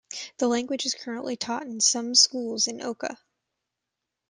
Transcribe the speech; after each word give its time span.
The 0.39 0.47
language 0.47 0.87
is 0.87 0.95
currently 0.95 1.35
taught 1.37 1.67
in 1.67 1.79
some 1.79 2.15
schools 2.15 2.65
in 2.65 2.81
Oka. 2.81 3.19